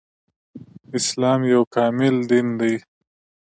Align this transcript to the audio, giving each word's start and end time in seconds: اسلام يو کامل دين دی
اسلام 0.97 1.39
يو 1.51 1.61
کامل 1.73 2.15
دين 2.29 2.47
دی 2.59 2.73